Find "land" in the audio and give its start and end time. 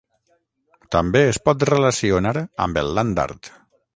3.01-3.25